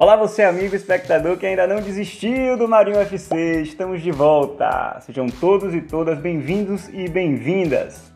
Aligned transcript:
Olá 0.00 0.16
você 0.16 0.42
amigo 0.44 0.74
espectador 0.74 1.36
que 1.36 1.44
ainda 1.44 1.66
não 1.66 1.82
desistiu 1.82 2.56
do 2.56 2.66
Marinho 2.66 2.98
FC, 3.00 3.60
estamos 3.60 4.00
de 4.00 4.10
volta. 4.10 4.98
Sejam 5.00 5.26
todos 5.26 5.74
e 5.74 5.82
todas 5.82 6.18
bem-vindos 6.18 6.88
e 6.88 7.06
bem-vindas. 7.06 8.10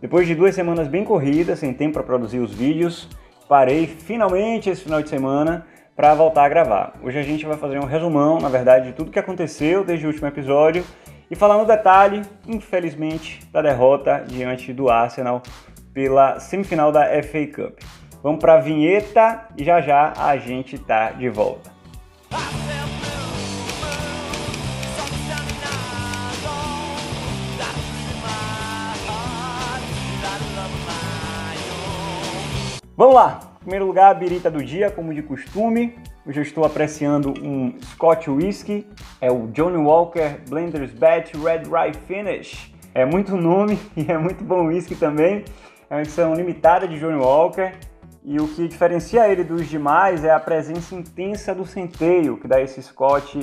Depois 0.00 0.28
de 0.28 0.34
duas 0.36 0.54
semanas 0.54 0.86
bem 0.86 1.02
corridas, 1.02 1.58
sem 1.58 1.74
tempo 1.74 1.94
para 1.94 2.04
produzir 2.04 2.38
os 2.38 2.54
vídeos, 2.54 3.08
parei 3.48 3.84
finalmente 3.88 4.70
esse 4.70 4.84
final 4.84 5.02
de 5.02 5.08
semana 5.08 5.66
para 5.96 6.14
voltar 6.14 6.44
a 6.44 6.48
gravar. 6.48 6.92
Hoje 7.02 7.18
a 7.18 7.24
gente 7.24 7.44
vai 7.44 7.56
fazer 7.56 7.80
um 7.80 7.84
resumão, 7.84 8.38
na 8.38 8.48
verdade, 8.48 8.86
de 8.86 8.92
tudo 8.92 9.10
que 9.10 9.18
aconteceu 9.18 9.82
desde 9.82 10.06
o 10.06 10.10
último 10.10 10.28
episódio 10.28 10.84
e 11.28 11.34
falar 11.34 11.58
no 11.58 11.66
detalhe, 11.66 12.22
infelizmente, 12.46 13.40
da 13.50 13.60
derrota 13.60 14.24
diante 14.24 14.72
do 14.72 14.88
Arsenal 14.88 15.42
pela 15.92 16.38
semifinal 16.38 16.92
da 16.92 17.06
FA 17.24 17.44
Cup. 17.52 17.80
Vamos 18.24 18.40
para 18.40 18.54
a 18.54 18.58
vinheta 18.58 19.48
e 19.54 19.62
já 19.62 19.82
já 19.82 20.14
a 20.16 20.34
gente 20.38 20.78
tá 20.78 21.10
de 21.10 21.28
volta. 21.28 21.70
Vamos 32.96 33.14
lá! 33.14 33.40
Primeiro 33.60 33.84
lugar, 33.84 34.10
a 34.10 34.14
birita 34.14 34.50
do 34.50 34.64
dia, 34.64 34.90
como 34.90 35.12
de 35.12 35.20
costume. 35.20 35.94
Hoje 36.26 36.40
eu 36.40 36.42
estou 36.42 36.64
apreciando 36.64 37.34
um 37.42 37.78
Scotch 37.92 38.28
Whisky, 38.28 38.86
é 39.20 39.30
o 39.30 39.48
Johnny 39.48 39.76
Walker 39.76 40.40
Blender's 40.48 40.94
Batch 40.94 41.34
Red 41.34 41.64
Rye 41.70 41.92
Finish. 42.06 42.72
É 42.94 43.04
muito 43.04 43.36
nome 43.36 43.78
e 43.94 44.10
é 44.10 44.16
muito 44.16 44.42
bom 44.42 44.68
whisky 44.68 44.94
também. 44.94 45.44
É 45.90 45.94
uma 45.94 46.00
edição 46.00 46.32
limitada 46.32 46.88
de 46.88 46.98
Johnny 46.98 47.18
Walker. 47.18 47.72
E 48.24 48.40
o 48.40 48.48
que 48.48 48.66
diferencia 48.66 49.28
ele 49.28 49.44
dos 49.44 49.68
demais 49.68 50.24
é 50.24 50.30
a 50.30 50.40
presença 50.40 50.94
intensa 50.94 51.54
do 51.54 51.66
centeio, 51.66 52.38
que 52.38 52.48
dá 52.48 52.60
esse 52.60 52.82
Scotch 52.82 53.36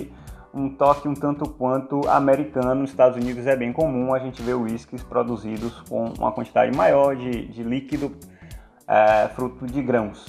um 0.54 0.70
toque 0.70 1.07
um 1.07 1.13
tanto 1.13 1.48
quanto 1.49 2.07
americano. 2.10 2.76
Nos 2.76 2.90
Estados 2.90 3.15
Unidos 3.15 3.46
é 3.48 3.55
bem 3.55 3.71
comum 3.71 4.13
a 4.13 4.20
gente 4.20 4.41
ver 4.41 4.55
whiskies 4.55 5.04
produzidos 5.04 5.82
com 5.87 6.13
uma 6.18 6.32
quantidade 6.32 6.76
maior 6.76 7.15
de, 7.15 7.48
de 7.48 7.63
líquido 7.63 8.12
é, 8.87 9.29
fruto 9.29 9.65
de 9.65 9.82
grãos. 9.82 10.27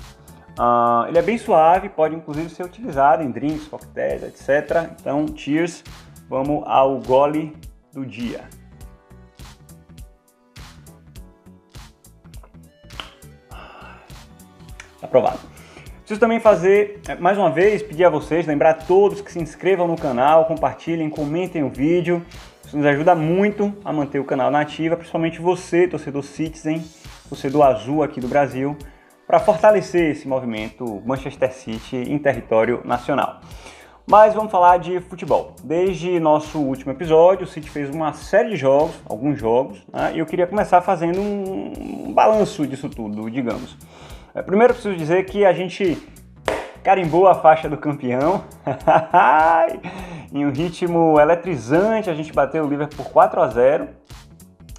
Uh, 0.58 1.08
ele 1.08 1.18
é 1.18 1.22
bem 1.22 1.38
suave, 1.38 1.88
pode 1.88 2.14
inclusive 2.14 2.50
ser 2.50 2.64
utilizado 2.64 3.22
em 3.22 3.30
drinks, 3.30 3.66
coquetéis, 3.68 4.22
etc. 4.22 4.90
Então, 5.00 5.26
cheers! 5.34 5.82
Vamos 6.28 6.62
ao 6.66 6.98
gole 7.00 7.56
do 7.92 8.06
dia. 8.06 8.42
Aprovado. 15.02 15.40
Preciso 15.98 16.20
também 16.20 16.40
fazer, 16.40 17.00
eh, 17.08 17.14
mais 17.16 17.38
uma 17.38 17.50
vez, 17.50 17.82
pedir 17.82 18.04
a 18.04 18.10
vocês, 18.10 18.46
lembrar 18.46 18.70
a 18.70 18.74
todos 18.74 19.20
que 19.20 19.30
se 19.30 19.38
inscrevam 19.38 19.86
no 19.86 19.96
canal, 19.96 20.46
compartilhem, 20.46 21.08
comentem 21.08 21.62
o 21.62 21.68
vídeo. 21.68 22.24
Isso 22.64 22.76
nos 22.76 22.86
ajuda 22.86 23.14
muito 23.14 23.72
a 23.84 23.92
manter 23.92 24.18
o 24.18 24.24
canal 24.24 24.50
na 24.50 24.60
ativa, 24.60 24.96
principalmente 24.96 25.40
você, 25.40 25.86
torcedor 25.86 26.22
Citizen, 26.22 26.84
torcedor 27.28 27.62
azul 27.66 28.02
aqui 28.02 28.20
do 28.20 28.28
Brasil, 28.28 28.76
para 29.26 29.38
fortalecer 29.38 30.10
esse 30.10 30.26
movimento 30.26 31.02
Manchester 31.06 31.52
City 31.52 31.96
em 31.96 32.18
território 32.18 32.80
nacional. 32.84 33.40
Mas 34.06 34.34
vamos 34.34 34.50
falar 34.50 34.78
de 34.78 35.00
futebol. 35.00 35.54
Desde 35.62 36.18
nosso 36.18 36.58
último 36.58 36.92
episódio, 36.92 37.44
o 37.44 37.48
City 37.48 37.70
fez 37.70 37.88
uma 37.88 38.12
série 38.12 38.50
de 38.50 38.56
jogos, 38.56 38.94
alguns 39.08 39.38
jogos, 39.38 39.78
né? 39.92 40.12
e 40.14 40.18
eu 40.18 40.26
queria 40.26 40.46
começar 40.46 40.82
fazendo 40.82 41.20
um, 41.20 42.08
um 42.08 42.12
balanço 42.12 42.66
disso 42.66 42.88
tudo, 42.88 43.30
digamos. 43.30 43.76
Primeiro 44.40 44.72
preciso 44.72 44.96
dizer 44.96 45.24
que 45.26 45.44
a 45.44 45.52
gente 45.52 45.98
carimbou 46.82 47.28
a 47.28 47.34
faixa 47.34 47.68
do 47.68 47.76
campeão. 47.76 48.44
em 50.32 50.46
um 50.46 50.50
ritmo 50.50 51.20
eletrizante, 51.20 52.08
a 52.08 52.14
gente 52.14 52.32
bateu 52.32 52.64
o 52.64 52.68
Liverpool 52.68 53.04
por 53.04 53.12
4 53.12 53.42
a 53.42 53.48
0 53.48 53.84
uh, 53.84 53.88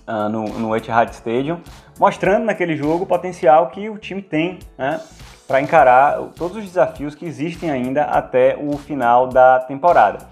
ah, 0.08 0.30
no, 0.30 0.46
no 0.46 0.76
Etihad 0.76 1.12
Stadium, 1.12 1.60
mostrando 2.00 2.46
naquele 2.46 2.76
jogo 2.76 3.04
o 3.04 3.08
potencial 3.08 3.70
que 3.70 3.90
o 3.90 3.98
time 3.98 4.22
tem 4.22 4.58
né, 4.78 5.00
para 5.48 5.62
encarar 5.62 6.20
todos 6.36 6.58
os 6.58 6.64
desafios 6.64 7.14
que 7.14 7.26
existem 7.26 7.70
ainda 7.70 8.04
até 8.06 8.58
o 8.60 8.76
final 8.78 9.28
da 9.28 9.60
temporada. 9.60 10.26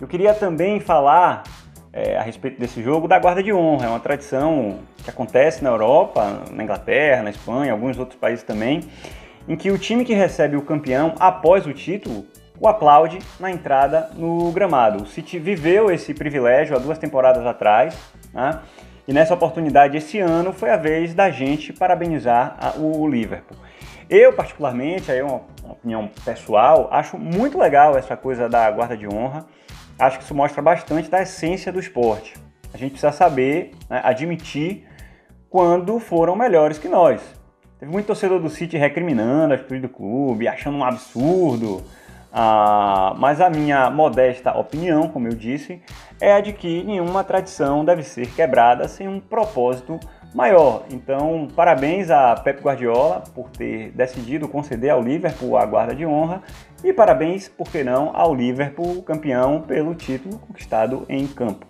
Eu 0.00 0.08
queria 0.08 0.34
também 0.34 0.80
falar 0.80 1.44
é, 1.94 2.16
a 2.16 2.22
respeito 2.22 2.60
desse 2.60 2.82
jogo 2.82 3.06
da 3.06 3.20
guarda 3.20 3.40
de 3.40 3.52
honra. 3.52 3.86
É 3.86 3.88
uma 3.88 4.00
tradição 4.00 4.80
que 5.04 5.08
acontece 5.08 5.62
na 5.62 5.70
Europa, 5.70 6.42
na 6.50 6.64
Inglaterra, 6.64 7.22
na 7.22 7.30
Espanha, 7.30 7.70
alguns 7.70 7.96
outros 7.96 8.18
países 8.18 8.44
também, 8.44 8.82
em 9.48 9.54
que 9.54 9.70
o 9.70 9.78
time 9.78 10.04
que 10.04 10.12
recebe 10.12 10.56
o 10.56 10.62
campeão 10.62 11.14
após 11.20 11.64
o 11.66 11.72
título 11.72 12.26
o 12.58 12.68
aplaude 12.68 13.18
na 13.38 13.50
entrada 13.50 14.10
no 14.14 14.50
gramado. 14.52 15.04
O 15.04 15.06
City 15.06 15.38
viveu 15.38 15.90
esse 15.90 16.14
privilégio 16.14 16.76
há 16.76 16.78
duas 16.78 16.98
temporadas 16.98 17.44
atrás, 17.44 17.96
né? 18.32 18.60
e 19.06 19.12
nessa 19.12 19.34
oportunidade 19.34 19.96
esse 19.96 20.18
ano 20.18 20.52
foi 20.52 20.70
a 20.70 20.76
vez 20.76 21.14
da 21.14 21.30
gente 21.30 21.72
parabenizar 21.72 22.74
o 22.78 23.06
Liverpool. 23.08 23.56
Eu, 24.08 24.32
particularmente, 24.32 25.10
aí 25.10 25.18
é 25.18 25.24
uma 25.24 25.42
opinião 25.68 26.08
pessoal, 26.24 26.88
acho 26.90 27.18
muito 27.18 27.58
legal 27.58 27.96
essa 27.96 28.16
coisa 28.16 28.48
da 28.48 28.70
guarda 28.70 28.96
de 28.96 29.08
honra. 29.08 29.44
Acho 29.98 30.18
que 30.18 30.24
isso 30.24 30.34
mostra 30.34 30.60
bastante 30.60 31.08
da 31.08 31.22
essência 31.22 31.72
do 31.72 31.78
esporte. 31.78 32.34
A 32.72 32.76
gente 32.76 32.92
precisa 32.92 33.12
saber 33.12 33.72
né, 33.88 34.00
admitir 34.02 34.86
quando 35.48 36.00
foram 36.00 36.34
melhores 36.34 36.78
que 36.78 36.88
nós. 36.88 37.22
Teve 37.78 37.92
muito 37.92 38.06
torcedor 38.06 38.40
do 38.40 38.48
City 38.48 38.76
recriminando 38.76 39.52
a 39.52 39.56
atitude 39.56 39.82
do 39.82 39.88
clube, 39.88 40.48
achando 40.48 40.78
um 40.78 40.84
absurdo. 40.84 41.84
Ah, 42.32 43.14
mas 43.16 43.40
a 43.40 43.48
minha 43.48 43.88
modesta 43.90 44.58
opinião, 44.58 45.08
como 45.08 45.28
eu 45.28 45.34
disse, 45.34 45.80
é 46.20 46.32
a 46.32 46.40
de 46.40 46.52
que 46.52 46.82
nenhuma 46.82 47.22
tradição 47.22 47.84
deve 47.84 48.02
ser 48.02 48.26
quebrada 48.34 48.88
sem 48.88 49.06
um 49.06 49.20
propósito 49.20 50.00
maior. 50.34 50.84
Então, 50.90 51.46
parabéns 51.54 52.10
a 52.10 52.34
Pep 52.34 52.60
Guardiola 52.60 53.22
por 53.34 53.48
ter 53.50 53.92
decidido 53.92 54.48
conceder 54.48 54.90
ao 54.90 55.00
Liverpool 55.00 55.56
a 55.56 55.64
guarda 55.64 55.94
de 55.94 56.04
honra 56.04 56.42
e 56.82 56.92
parabéns, 56.92 57.48
por 57.48 57.70
que 57.70 57.84
não, 57.84 58.10
ao 58.14 58.34
Liverpool 58.34 59.02
campeão 59.02 59.62
pelo 59.62 59.94
título 59.94 60.38
conquistado 60.38 61.06
em 61.08 61.26
campo. 61.26 61.64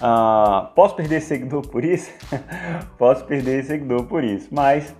Uh, 0.00 0.66
posso 0.74 0.96
perder 0.96 1.20
seguidor 1.20 1.68
por 1.68 1.84
isso? 1.84 2.10
posso 2.98 3.24
perder 3.26 3.62
seguidor 3.64 4.04
por 4.06 4.24
isso, 4.24 4.48
mas 4.50 4.96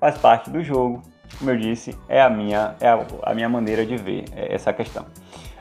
faz 0.00 0.16
parte 0.16 0.50
do 0.50 0.62
jogo. 0.64 1.02
Como 1.38 1.50
eu 1.50 1.56
disse, 1.56 1.96
é 2.08 2.22
a 2.22 2.30
minha, 2.30 2.74
é 2.80 2.88
a, 2.88 3.06
a 3.24 3.34
minha 3.34 3.48
maneira 3.48 3.84
de 3.84 3.96
ver 3.96 4.24
essa 4.34 4.72
questão. 4.72 5.04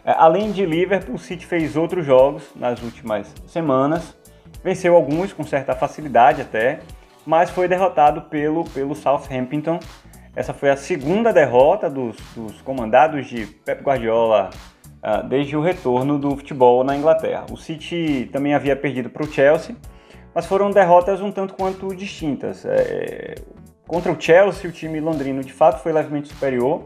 É, 0.06 0.12
além 0.12 0.52
de 0.52 0.66
Liverpool, 0.66 1.16
o 1.16 1.19
City 1.19 1.46
fez 1.46 1.75
outros 1.75 2.06
jogos 2.06 2.44
nas 2.56 2.81
últimas 2.81 3.34
semanas 3.47 4.16
Venceu 4.63 4.96
alguns 4.96 5.34
com 5.34 5.44
certa 5.44 5.75
facilidade 5.75 6.41
até, 6.41 6.79
mas 7.25 7.50
foi 7.50 7.68
derrotado 7.68 8.22
pelo, 8.24 8.63
pelo 8.69 8.96
Southampton. 8.96 9.79
Essa 10.35 10.53
foi 10.53 10.69
a 10.69 10.78
segunda 10.78 11.34
derrota 11.34 11.90
dos, 11.90 12.16
dos 12.35 12.62
comandados 12.62 13.28
de 13.28 13.46
Pep 13.46 13.84
Guardiola 13.84 14.50
uh, 15.03 15.28
desde 15.28 15.57
o 15.57 15.62
retorno 15.62 16.18
do 16.18 16.31
futebol 16.38 16.84
na 16.84 16.96
Inglaterra. 16.96 17.46
O 17.52 17.57
City 17.57 18.29
também 18.31 18.53
havia 18.53 18.75
perdido 18.75 19.09
para 19.09 19.23
o 19.23 19.28
Chelsea, 19.28 19.75
mas 20.34 20.46
foram 20.46 20.72
derrotas 20.72 21.22
um 21.22 21.31
tanto 21.31 21.53
quanto 21.53 21.94
distintas. 21.94 22.66
É, 22.66 23.35
contra 23.85 24.12
o 24.12 24.19
Chelsea, 24.19 24.69
o 24.69 24.73
time 24.73 25.00
londrino 25.00 25.44
de 25.44 25.53
fato 25.53 25.84
foi 25.84 25.91
levemente 25.91 26.29
superior, 26.29 26.85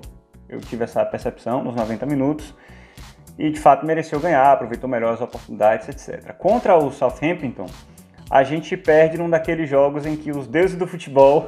eu 0.50 0.60
tive 0.60 0.84
essa 0.84 1.06
percepção 1.06 1.64
nos 1.64 1.76
90 1.76 2.06
minutos 2.06 2.54
e 3.38 3.50
de 3.50 3.59
fato 3.59 3.86
mereceu 3.86 4.20
ganhar, 4.20 4.52
aproveitou 4.52 4.90
melhor 4.90 5.14
as 5.14 5.22
oportunidades, 5.22 5.88
etc. 5.88 6.34
Contra 6.34 6.75
o 6.75 6.92
Southampton, 6.92 7.68
a 8.30 8.44
gente 8.44 8.75
perde 8.75 9.18
num 9.18 9.30
daqueles 9.30 9.70
jogos 9.70 10.06
em 10.06 10.16
que 10.16 10.31
os 10.31 10.48
deuses 10.48 10.75
do 10.75 10.88
futebol 10.88 11.48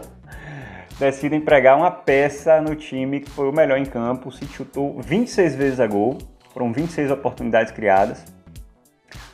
decidem 0.99 1.41
pregar 1.41 1.77
uma 1.77 1.91
peça 1.91 2.61
no 2.61 2.75
time 2.75 3.21
que 3.21 3.29
foi 3.29 3.49
o 3.49 3.51
melhor 3.51 3.77
em 3.77 3.85
campo. 3.85 4.31
Se 4.31 4.45
chutou 4.45 5.01
26 5.01 5.55
vezes 5.55 5.79
a 5.79 5.87
gol, 5.87 6.17
foram 6.53 6.71
26 6.71 7.11
oportunidades 7.11 7.71
criadas. 7.71 8.23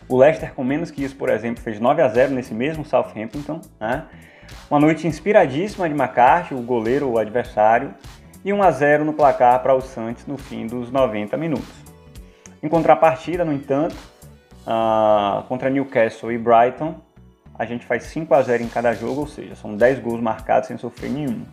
O 0.08 0.18
Leicester, 0.18 0.54
com 0.54 0.64
menos 0.64 0.92
que 0.92 1.04
isso, 1.04 1.16
por 1.16 1.30
exemplo, 1.30 1.64
fez 1.64 1.80
9 1.80 2.02
a 2.02 2.08
0 2.08 2.32
nesse 2.34 2.54
mesmo 2.54 2.86
Southampton. 2.86 3.60
Né? 3.80 4.06
Uma 4.70 4.80
noite 4.80 5.08
inspiradíssima 5.08 5.90
de 5.90 5.96
McCarthy, 5.96 6.54
o 6.54 6.62
goleiro, 6.62 7.10
o 7.10 7.18
adversário, 7.18 7.94
e 8.44 8.54
1 8.54 8.64
a 8.64 8.72
0 8.72 9.06
no 9.06 9.14
placar 9.14 9.62
para 9.64 9.74
o 9.74 9.82
Santos 9.82 10.28
no 10.28 10.38
fim 10.38 10.68
dos 10.68 10.92
90 10.92 11.36
minutos. 11.38 11.85
Em 12.66 12.68
contrapartida, 12.68 13.46
no 13.46 13.54
entanto, 13.54 13.96
uh, 14.66 15.44
contra 15.44 15.70
Newcastle 15.70 16.32
e 16.32 16.38
Brighton, 16.40 16.96
a 17.54 17.64
gente 17.64 17.86
faz 17.86 18.06
5 18.06 18.34
a 18.34 18.42
0 18.42 18.64
em 18.64 18.68
cada 18.68 18.92
jogo, 18.92 19.22
ou 19.22 19.28
seja, 19.28 19.54
são 19.54 19.78
10 19.78 20.00
gols 20.00 20.20
marcados 20.20 20.68
sem 20.70 20.76
sofrer 20.76 21.12
nenhum. 21.12 21.46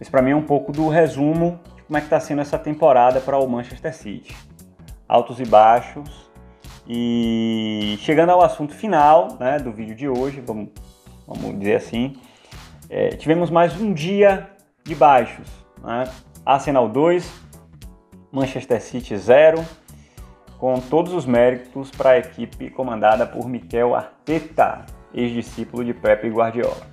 Esse 0.00 0.10
para 0.10 0.22
mim 0.22 0.30
é 0.30 0.34
um 0.34 0.46
pouco 0.46 0.72
do 0.72 0.88
resumo 0.88 1.60
de 1.76 1.82
como 1.82 1.98
é 1.98 2.00
que 2.00 2.06
está 2.06 2.18
sendo 2.18 2.40
essa 2.40 2.58
temporada 2.58 3.20
para 3.20 3.36
o 3.36 3.46
Manchester 3.46 3.94
City. 3.94 4.34
Altos 5.06 5.40
e 5.40 5.44
baixos. 5.44 6.30
E 6.88 7.98
chegando 8.00 8.30
ao 8.30 8.40
assunto 8.40 8.72
final 8.72 9.36
né, 9.38 9.58
do 9.58 9.70
vídeo 9.70 9.94
de 9.94 10.08
hoje, 10.08 10.40
vamos, 10.40 10.70
vamos 11.26 11.58
dizer 11.58 11.74
assim, 11.74 12.16
é, 12.88 13.10
tivemos 13.10 13.50
mais 13.50 13.78
um 13.78 13.92
dia 13.92 14.48
de 14.84 14.94
baixos. 14.94 15.50
Né? 15.84 16.04
Arsenal 16.46 16.88
2, 16.88 17.30
Manchester 18.32 18.80
City 18.80 19.14
0, 19.14 19.62
com 20.58 20.80
todos 20.80 21.12
os 21.12 21.24
méritos 21.24 21.90
para 21.90 22.10
a 22.10 22.18
equipe 22.18 22.68
comandada 22.70 23.24
por 23.24 23.48
Mikel 23.48 23.94
Arteta, 23.94 24.84
ex-discípulo 25.14 25.84
de 25.84 25.94
Pep 25.94 26.28
Guardiola. 26.28 26.86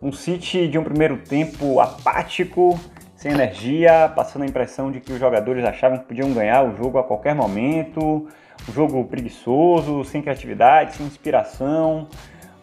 Um 0.00 0.10
City 0.10 0.66
de 0.66 0.78
um 0.78 0.84
primeiro 0.84 1.18
tempo 1.18 1.78
apático, 1.78 2.78
sem 3.14 3.32
energia, 3.32 4.10
passando 4.16 4.42
a 4.42 4.46
impressão 4.46 4.90
de 4.90 4.98
que 4.98 5.12
os 5.12 5.20
jogadores 5.20 5.64
achavam 5.64 5.98
que 5.98 6.06
podiam 6.06 6.32
ganhar 6.32 6.64
o 6.64 6.76
jogo 6.76 6.98
a 6.98 7.04
qualquer 7.04 7.34
momento, 7.34 8.26
um 8.68 8.72
jogo 8.72 9.04
preguiçoso, 9.04 10.04
sem 10.04 10.22
criatividade, 10.22 10.94
sem 10.96 11.06
inspiração, 11.06 12.08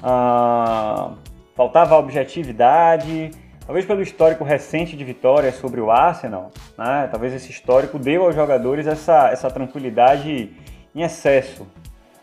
ah, 0.01 1.13
faltava 1.55 1.95
objetividade. 1.95 3.31
Talvez 3.69 3.85
pelo 3.85 4.01
histórico 4.01 4.43
recente 4.43 4.97
de 4.97 5.05
vitórias 5.05 5.53
sobre 5.57 5.79
o 5.79 5.91
Arsenal, 5.91 6.49
né, 6.75 7.07
talvez 7.11 7.35
esse 7.35 7.51
histórico 7.51 7.99
deu 7.99 8.23
aos 8.23 8.33
jogadores 8.33 8.87
essa, 8.87 9.29
essa 9.29 9.47
tranquilidade 9.51 10.51
em 10.95 11.03
excesso. 11.03 11.67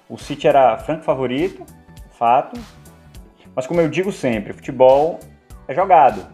O 0.08 0.18
City 0.18 0.48
era 0.48 0.76
franco 0.76 1.04
favorito, 1.04 1.64
fato, 2.18 2.60
mas 3.54 3.64
como 3.64 3.80
eu 3.80 3.88
digo 3.88 4.10
sempre, 4.10 4.52
futebol 4.52 5.20
é 5.68 5.72
jogado. 5.72 6.26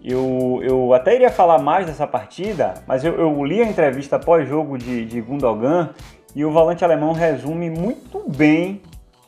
Eu, 0.00 0.60
eu 0.62 0.94
até 0.94 1.16
iria 1.16 1.30
falar 1.32 1.58
mais 1.58 1.86
dessa 1.86 2.06
partida, 2.06 2.74
mas 2.86 3.02
eu, 3.02 3.18
eu 3.18 3.44
li 3.44 3.60
a 3.60 3.66
entrevista 3.66 4.16
pós-jogo 4.16 4.78
de, 4.78 5.06
de 5.06 5.20
Gundogan 5.20 5.90
e 6.36 6.44
o 6.44 6.52
volante 6.52 6.84
alemão 6.84 7.12
resume 7.12 7.68
muito 7.68 8.30
bem 8.30 8.80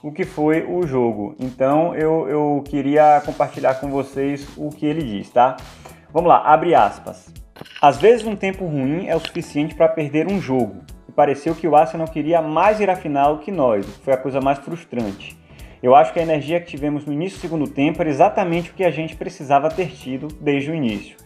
o 0.02 0.10
que 0.10 0.25
foi 0.25 0.64
o 0.64 0.87
jogo. 0.87 1.37
Então 1.38 1.94
eu, 1.94 2.28
eu 2.28 2.64
queria 2.66 3.22
compartilhar 3.25 3.76
com 3.76 3.88
vocês 3.88 4.46
o 4.56 4.70
que 4.70 4.84
ele 4.84 5.02
diz, 5.02 5.31
tá? 5.31 5.56
Vamos 6.12 6.28
lá, 6.28 6.38
abre 6.38 6.75
aspas. 6.75 7.32
Às 7.81 7.99
vezes 8.00 8.26
um 8.26 8.34
tempo 8.34 8.66
ruim 8.66 9.06
é 9.06 9.14
o 9.14 9.20
suficiente 9.20 9.75
para 9.75 9.88
perder 9.88 10.26
um 10.26 10.40
jogo. 10.40 10.82
E 11.08 11.12
pareceu 11.12 11.54
que 11.54 11.69
o 11.69 11.76
Arsenal 11.76 12.08
queria 12.08 12.43
mais 12.43 12.81
ir 12.81 12.90
à 12.90 12.96
final 12.96 13.38
que 13.38 13.52
nós, 13.52 13.87
foi 13.99 14.12
a 14.12 14.16
coisa 14.16 14.40
mais 14.40 14.58
frustrante. 14.58 15.38
Eu 15.82 15.94
acho 15.94 16.12
que 16.12 16.20
a 16.20 16.22
energia 16.22 16.60
que 16.60 16.66
tivemos 16.66 17.05
no 17.05 17.12
início 17.12 17.38
do 17.38 17.43
segundo 17.43 17.69
tempo 17.69 18.00
era 18.00 18.10
exatamente 18.10 18.70
o 18.70 18.75
que 18.75 18.84
a 18.84 18.90
gente 18.90 19.16
precisava 19.16 19.69
ter 19.69 19.88
tido 19.88 20.28
desde 20.40 20.70
o 20.70 20.75
início. 20.75 21.16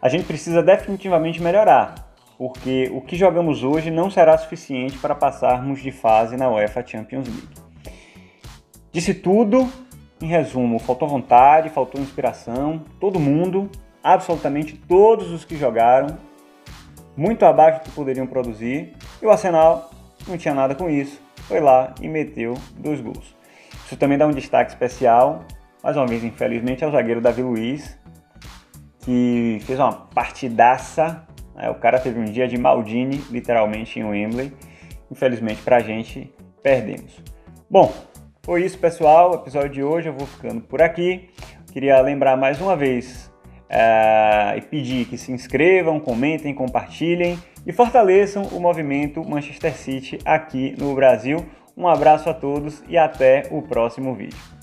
A 0.00 0.08
gente 0.08 0.24
precisa 0.24 0.62
definitivamente 0.62 1.42
melhorar, 1.42 2.12
porque 2.36 2.90
o 2.92 3.00
que 3.00 3.16
jogamos 3.16 3.64
hoje 3.64 3.90
não 3.90 4.10
será 4.10 4.36
suficiente 4.36 4.98
para 4.98 5.14
passarmos 5.14 5.82
de 5.82 5.90
fase 5.90 6.36
na 6.36 6.50
UEFA 6.50 6.86
Champions 6.86 7.26
League. 7.26 7.65
Disse 8.96 9.12
tudo, 9.12 9.70
em 10.22 10.26
resumo, 10.26 10.78
faltou 10.78 11.06
vontade, 11.06 11.68
faltou 11.68 12.00
inspiração, 12.00 12.82
todo 12.98 13.20
mundo, 13.20 13.70
absolutamente 14.02 14.74
todos 14.74 15.30
os 15.32 15.44
que 15.44 15.54
jogaram, 15.54 16.16
muito 17.14 17.44
abaixo 17.44 17.80
do 17.80 17.82
que 17.82 17.90
poderiam 17.90 18.26
produzir, 18.26 18.94
e 19.20 19.26
o 19.26 19.30
Arsenal 19.30 19.90
não 20.26 20.38
tinha 20.38 20.54
nada 20.54 20.74
com 20.74 20.88
isso, 20.88 21.20
foi 21.40 21.60
lá 21.60 21.94
e 22.00 22.08
meteu 22.08 22.54
dois 22.78 22.98
gols. 23.02 23.36
Isso 23.84 23.98
também 23.98 24.16
dá 24.16 24.26
um 24.26 24.30
destaque 24.30 24.70
especial, 24.70 25.44
mais 25.82 25.94
uma 25.94 26.06
vez, 26.06 26.24
infelizmente, 26.24 26.82
ao 26.82 26.90
zagueiro 26.90 27.20
Davi 27.20 27.42
Luiz, 27.42 27.98
que 29.00 29.58
fez 29.66 29.78
uma 29.78 29.92
partidaça. 29.92 31.22
Né? 31.54 31.68
O 31.68 31.74
cara 31.74 31.98
teve 31.98 32.18
um 32.18 32.24
dia 32.24 32.48
de 32.48 32.56
Maldini, 32.56 33.22
literalmente, 33.30 34.00
em 34.00 34.04
Wembley. 34.04 34.54
Infelizmente, 35.10 35.60
pra 35.60 35.80
gente, 35.80 36.32
perdemos. 36.62 37.12
Bom, 37.68 37.92
foi 38.46 38.64
isso, 38.64 38.78
pessoal. 38.78 39.32
O 39.32 39.34
episódio 39.34 39.70
de 39.70 39.82
hoje 39.82 40.08
eu 40.08 40.12
vou 40.12 40.24
ficando 40.24 40.60
por 40.60 40.80
aqui. 40.80 41.28
Queria 41.72 42.00
lembrar 42.00 42.36
mais 42.36 42.60
uma 42.60 42.76
vez 42.76 43.28
uh, 43.64 44.56
e 44.56 44.60
pedir 44.60 45.06
que 45.06 45.18
se 45.18 45.32
inscrevam, 45.32 45.98
comentem, 45.98 46.54
compartilhem 46.54 47.36
e 47.66 47.72
fortaleçam 47.72 48.44
o 48.52 48.60
movimento 48.60 49.28
Manchester 49.28 49.74
City 49.74 50.20
aqui 50.24 50.76
no 50.78 50.94
Brasil. 50.94 51.44
Um 51.76 51.88
abraço 51.88 52.30
a 52.30 52.34
todos 52.34 52.84
e 52.88 52.96
até 52.96 53.48
o 53.50 53.62
próximo 53.62 54.14
vídeo. 54.14 54.55